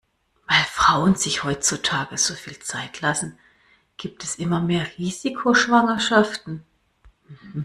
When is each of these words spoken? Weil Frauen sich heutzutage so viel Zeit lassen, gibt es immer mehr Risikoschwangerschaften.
Weil 0.47 0.63
Frauen 0.63 1.13
sich 1.13 1.43
heutzutage 1.43 2.17
so 2.17 2.33
viel 2.33 2.57
Zeit 2.57 3.01
lassen, 3.01 3.37
gibt 3.97 4.23
es 4.23 4.37
immer 4.37 4.59
mehr 4.59 4.87
Risikoschwangerschaften. 4.97 6.63